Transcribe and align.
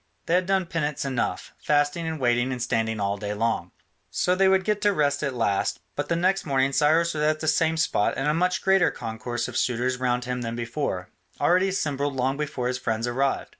They 0.25 0.33
had 0.33 0.47
done 0.47 0.65
penance 0.65 1.05
enough, 1.05 1.53
fasting 1.59 2.07
and 2.07 2.19
waiting 2.19 2.51
and 2.51 2.59
standing 2.59 2.99
all 2.99 3.17
day 3.17 3.35
long. 3.35 3.69
So 4.09 4.33
they 4.33 4.47
would 4.47 4.63
get 4.63 4.81
to 4.81 4.91
rest 4.93 5.21
at 5.21 5.35
last, 5.35 5.79
but 5.95 6.09
the 6.09 6.15
next 6.15 6.43
morning 6.43 6.71
Cyrus 6.73 7.13
was 7.13 7.21
at 7.21 7.39
the 7.39 7.47
same 7.47 7.77
spot 7.77 8.15
and 8.17 8.27
a 8.27 8.33
much 8.33 8.63
greater 8.63 8.89
concourse 8.89 9.47
of 9.47 9.55
suitors 9.57 9.99
round 9.99 10.25
him 10.25 10.41
than 10.41 10.55
before, 10.55 11.11
already 11.39 11.67
assembled 11.67 12.15
long 12.15 12.35
before 12.35 12.67
his 12.67 12.79
friends 12.79 13.05
arrived. 13.05 13.49